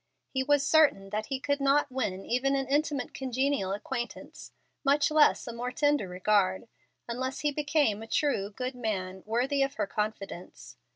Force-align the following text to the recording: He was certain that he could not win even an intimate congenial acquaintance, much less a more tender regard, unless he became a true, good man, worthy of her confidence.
He 0.31 0.41
was 0.41 0.65
certain 0.65 1.11
that 1.11 1.27
he 1.27 1.39
could 1.39 1.59
not 1.61 1.91
win 1.91 2.25
even 2.25 2.55
an 2.55 2.65
intimate 2.67 3.13
congenial 3.13 3.71
acquaintance, 3.71 4.51
much 4.83 5.11
less 5.11 5.45
a 5.45 5.53
more 5.53 5.71
tender 5.71 6.07
regard, 6.07 6.67
unless 7.07 7.41
he 7.41 7.51
became 7.51 8.01
a 8.01 8.07
true, 8.07 8.49
good 8.49 8.73
man, 8.73 9.21
worthy 9.27 9.61
of 9.61 9.75
her 9.75 9.85
confidence. 9.85 10.75